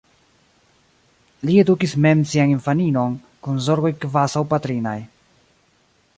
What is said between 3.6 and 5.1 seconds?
zorgoj kvazaŭ patrinaj.